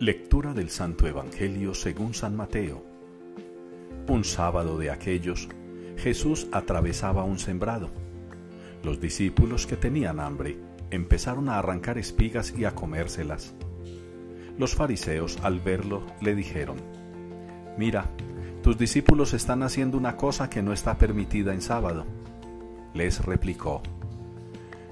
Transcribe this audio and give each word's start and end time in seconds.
Lectura 0.00 0.54
del 0.54 0.70
Santo 0.70 1.06
Evangelio 1.06 1.74
según 1.74 2.14
San 2.14 2.34
Mateo. 2.34 2.82
Un 4.08 4.24
sábado 4.24 4.78
de 4.78 4.90
aquellos, 4.90 5.46
Jesús 5.98 6.48
atravesaba 6.52 7.22
un 7.24 7.38
sembrado. 7.38 7.90
Los 8.82 8.98
discípulos 8.98 9.66
que 9.66 9.76
tenían 9.76 10.18
hambre 10.18 10.56
empezaron 10.90 11.50
a 11.50 11.58
arrancar 11.58 11.98
espigas 11.98 12.54
y 12.56 12.64
a 12.64 12.74
comérselas. 12.74 13.54
Los 14.56 14.74
fariseos 14.74 15.38
al 15.42 15.60
verlo 15.60 16.06
le 16.22 16.34
dijeron, 16.34 16.78
Mira, 17.76 18.10
tus 18.62 18.78
discípulos 18.78 19.34
están 19.34 19.62
haciendo 19.62 19.98
una 19.98 20.16
cosa 20.16 20.48
que 20.48 20.62
no 20.62 20.72
está 20.72 20.96
permitida 20.96 21.52
en 21.52 21.60
sábado. 21.60 22.06
Les 22.94 23.22
replicó, 23.22 23.82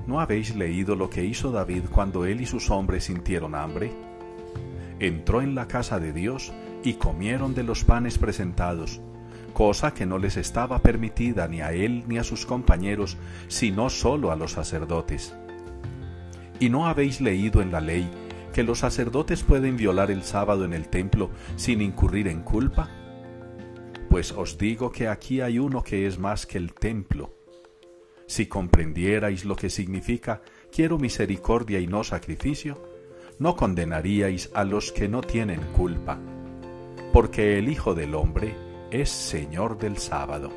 ¿no 0.06 0.20
habéis 0.20 0.54
leído 0.54 0.96
lo 0.96 1.08
que 1.08 1.24
hizo 1.24 1.50
David 1.50 1.84
cuando 1.90 2.26
él 2.26 2.42
y 2.42 2.46
sus 2.46 2.68
hombres 2.68 3.04
sintieron 3.04 3.54
hambre? 3.54 3.90
Entró 5.00 5.42
en 5.42 5.54
la 5.54 5.68
casa 5.68 6.00
de 6.00 6.12
Dios 6.12 6.52
y 6.82 6.94
comieron 6.94 7.54
de 7.54 7.62
los 7.62 7.84
panes 7.84 8.18
presentados, 8.18 9.00
cosa 9.52 9.94
que 9.94 10.06
no 10.06 10.18
les 10.18 10.36
estaba 10.36 10.80
permitida 10.80 11.48
ni 11.48 11.60
a 11.60 11.72
él 11.72 12.04
ni 12.06 12.18
a 12.18 12.24
sus 12.24 12.46
compañeros, 12.46 13.16
sino 13.48 13.90
solo 13.90 14.30
a 14.30 14.36
los 14.36 14.52
sacerdotes. 14.52 15.34
¿Y 16.60 16.70
no 16.70 16.86
habéis 16.86 17.20
leído 17.20 17.62
en 17.62 17.72
la 17.72 17.80
ley 17.80 18.08
que 18.52 18.62
los 18.64 18.80
sacerdotes 18.80 19.42
pueden 19.42 19.76
violar 19.76 20.10
el 20.10 20.22
sábado 20.22 20.64
en 20.64 20.72
el 20.72 20.88
templo 20.88 21.30
sin 21.56 21.80
incurrir 21.80 22.28
en 22.28 22.42
culpa? 22.42 22.90
Pues 24.08 24.32
os 24.32 24.58
digo 24.58 24.90
que 24.90 25.06
aquí 25.06 25.40
hay 25.40 25.58
uno 25.58 25.84
que 25.84 26.06
es 26.06 26.18
más 26.18 26.46
que 26.46 26.58
el 26.58 26.72
templo. 26.72 27.34
Si 28.26 28.46
comprendierais 28.46 29.44
lo 29.44 29.54
que 29.56 29.70
significa 29.70 30.42
quiero 30.72 30.98
misericordia 30.98 31.78
y 31.78 31.86
no 31.86 32.04
sacrificio, 32.04 32.82
no 33.38 33.54
condenaríais 33.54 34.50
a 34.54 34.64
los 34.64 34.92
que 34.92 35.08
no 35.08 35.20
tienen 35.20 35.60
culpa, 35.76 36.18
porque 37.12 37.58
el 37.58 37.68
Hijo 37.68 37.94
del 37.94 38.14
Hombre 38.14 38.54
es 38.90 39.10
Señor 39.10 39.78
del 39.78 39.98
sábado. 39.98 40.50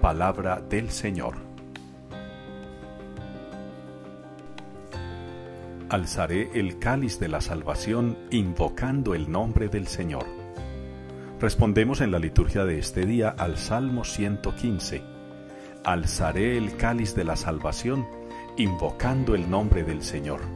Palabra 0.00 0.60
del 0.60 0.90
Señor. 0.90 1.34
Alzaré 5.88 6.50
el 6.54 6.80
cáliz 6.80 7.20
de 7.20 7.28
la 7.28 7.40
salvación 7.40 8.18
invocando 8.30 9.14
el 9.14 9.30
nombre 9.30 9.68
del 9.68 9.86
Señor. 9.86 10.26
Respondemos 11.40 12.00
en 12.00 12.10
la 12.10 12.18
liturgia 12.18 12.64
de 12.64 12.78
este 12.78 13.06
día 13.06 13.28
al 13.28 13.56
Salmo 13.56 14.04
115. 14.04 15.02
Alzaré 15.84 16.58
el 16.58 16.76
cáliz 16.76 17.14
de 17.14 17.22
la 17.22 17.36
salvación 17.36 18.04
invocando 18.56 19.36
el 19.36 19.48
nombre 19.48 19.84
del 19.84 20.02
Señor. 20.02 20.55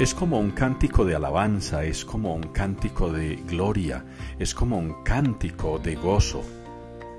Es 0.00 0.14
como 0.14 0.40
un 0.40 0.52
cántico 0.52 1.04
de 1.04 1.14
alabanza, 1.14 1.84
es 1.84 2.06
como 2.06 2.34
un 2.34 2.44
cántico 2.44 3.12
de 3.12 3.36
gloria, 3.36 4.02
es 4.38 4.54
como 4.54 4.78
un 4.78 5.04
cántico 5.04 5.78
de 5.78 5.94
gozo. 5.94 6.42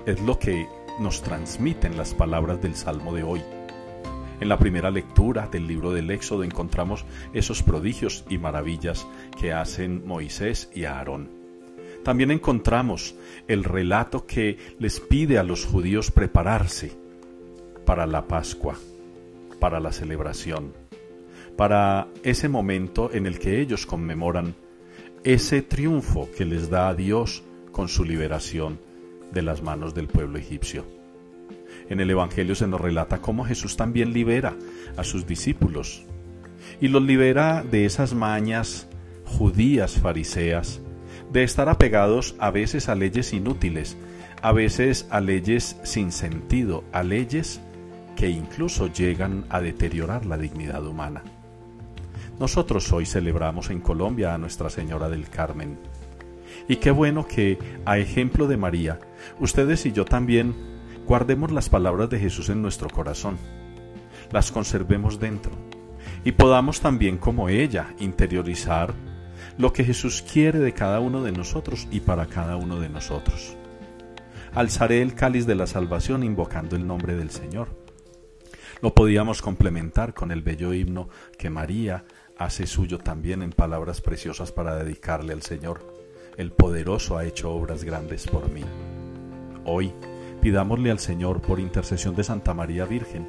Es 0.04 0.20
lo 0.22 0.36
que 0.36 0.66
nos 0.98 1.22
transmiten 1.22 1.96
las 1.96 2.12
palabras 2.12 2.60
del 2.60 2.74
Salmo 2.74 3.14
de 3.14 3.22
hoy. 3.22 3.40
En 4.40 4.48
la 4.48 4.58
primera 4.58 4.90
lectura 4.90 5.46
del 5.46 5.68
libro 5.68 5.92
del 5.92 6.10
Éxodo 6.10 6.42
encontramos 6.42 7.04
esos 7.32 7.62
prodigios 7.62 8.24
y 8.28 8.38
maravillas 8.38 9.06
que 9.40 9.52
hacen 9.52 10.04
Moisés 10.04 10.68
y 10.74 10.84
Aarón. 10.84 11.30
También 12.02 12.32
encontramos 12.32 13.14
el 13.46 13.62
relato 13.62 14.26
que 14.26 14.58
les 14.80 14.98
pide 14.98 15.38
a 15.38 15.44
los 15.44 15.66
judíos 15.66 16.10
prepararse 16.10 16.90
para 17.86 18.08
la 18.08 18.26
Pascua, 18.26 18.74
para 19.60 19.78
la 19.78 19.92
celebración 19.92 20.81
para 21.56 22.08
ese 22.22 22.48
momento 22.48 23.10
en 23.12 23.26
el 23.26 23.38
que 23.38 23.60
ellos 23.60 23.86
conmemoran 23.86 24.54
ese 25.24 25.62
triunfo 25.62 26.28
que 26.36 26.44
les 26.44 26.70
da 26.70 26.88
a 26.88 26.94
Dios 26.94 27.42
con 27.70 27.88
su 27.88 28.04
liberación 28.04 28.80
de 29.32 29.42
las 29.42 29.62
manos 29.62 29.94
del 29.94 30.08
pueblo 30.08 30.38
egipcio. 30.38 30.84
En 31.88 32.00
el 32.00 32.10
Evangelio 32.10 32.54
se 32.54 32.66
nos 32.66 32.80
relata 32.80 33.20
cómo 33.20 33.44
Jesús 33.44 33.76
también 33.76 34.12
libera 34.12 34.56
a 34.96 35.04
sus 35.04 35.26
discípulos 35.26 36.04
y 36.80 36.88
los 36.88 37.02
libera 37.02 37.62
de 37.62 37.84
esas 37.84 38.14
mañas 38.14 38.88
judías 39.24 39.92
fariseas, 39.92 40.80
de 41.32 41.42
estar 41.42 41.68
apegados 41.68 42.34
a 42.38 42.50
veces 42.50 42.88
a 42.88 42.94
leyes 42.94 43.32
inútiles, 43.32 43.96
a 44.42 44.52
veces 44.52 45.06
a 45.10 45.20
leyes 45.20 45.76
sin 45.82 46.12
sentido, 46.12 46.84
a 46.92 47.02
leyes 47.02 47.60
que 48.16 48.28
incluso 48.28 48.92
llegan 48.92 49.44
a 49.48 49.60
deteriorar 49.60 50.26
la 50.26 50.36
dignidad 50.36 50.86
humana. 50.86 51.22
Nosotros 52.42 52.92
hoy 52.92 53.06
celebramos 53.06 53.70
en 53.70 53.78
Colombia 53.80 54.34
a 54.34 54.38
Nuestra 54.38 54.68
Señora 54.68 55.08
del 55.08 55.28
Carmen. 55.28 55.78
Y 56.66 56.74
qué 56.74 56.90
bueno 56.90 57.24
que, 57.24 57.56
a 57.84 57.98
ejemplo 57.98 58.48
de 58.48 58.56
María, 58.56 58.98
ustedes 59.38 59.86
y 59.86 59.92
yo 59.92 60.04
también 60.04 60.52
guardemos 61.06 61.52
las 61.52 61.68
palabras 61.68 62.10
de 62.10 62.18
Jesús 62.18 62.48
en 62.48 62.60
nuestro 62.60 62.90
corazón, 62.90 63.38
las 64.32 64.50
conservemos 64.50 65.20
dentro 65.20 65.52
y 66.24 66.32
podamos 66.32 66.80
también 66.80 67.16
como 67.16 67.48
ella 67.48 67.94
interiorizar 68.00 68.92
lo 69.56 69.72
que 69.72 69.84
Jesús 69.84 70.20
quiere 70.22 70.58
de 70.58 70.74
cada 70.74 70.98
uno 70.98 71.22
de 71.22 71.30
nosotros 71.30 71.86
y 71.92 72.00
para 72.00 72.26
cada 72.26 72.56
uno 72.56 72.80
de 72.80 72.88
nosotros. 72.88 73.56
Alzaré 74.52 75.00
el 75.00 75.14
cáliz 75.14 75.46
de 75.46 75.54
la 75.54 75.68
salvación 75.68 76.24
invocando 76.24 76.74
el 76.74 76.88
nombre 76.88 77.14
del 77.14 77.30
Señor. 77.30 77.68
Lo 78.80 78.94
podíamos 78.94 79.42
complementar 79.42 80.12
con 80.12 80.32
el 80.32 80.42
bello 80.42 80.74
himno 80.74 81.08
que 81.38 81.50
María 81.50 82.04
hace 82.36 82.66
suyo 82.66 82.98
también 82.98 83.42
en 83.42 83.50
palabras 83.50 84.00
preciosas 84.00 84.52
para 84.52 84.76
dedicarle 84.76 85.32
al 85.32 85.42
Señor. 85.42 85.80
El 86.36 86.52
poderoso 86.52 87.16
ha 87.16 87.24
hecho 87.24 87.50
obras 87.52 87.84
grandes 87.84 88.26
por 88.26 88.50
mí. 88.50 88.62
Hoy 89.64 89.92
pidámosle 90.40 90.90
al 90.90 90.98
Señor 90.98 91.40
por 91.40 91.60
intercesión 91.60 92.16
de 92.16 92.24
Santa 92.24 92.52
María 92.52 92.84
Virgen, 92.84 93.28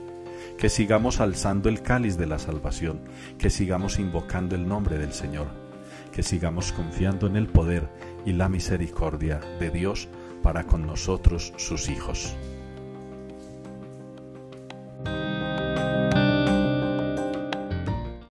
que 0.58 0.70
sigamos 0.70 1.20
alzando 1.20 1.70
el 1.70 1.82
cáliz 1.82 2.18
de 2.18 2.26
la 2.26 2.40
salvación, 2.40 3.02
que 3.38 3.50
sigamos 3.50 4.00
invocando 4.00 4.56
el 4.56 4.68
nombre 4.68 4.98
del 4.98 5.14
Señor, 5.14 5.48
que 6.12 6.24
sigamos 6.24 6.72
confiando 6.72 7.28
en 7.28 7.36
el 7.36 7.48
poder 7.48 7.88
y 8.26 8.34
la 8.34 8.50
misericordia 8.50 9.40
de 9.60 9.70
Dios 9.70 10.08
para 10.42 10.64
con 10.66 10.86
nosotros 10.86 11.54
sus 11.58 11.90
hijos. 11.90 12.36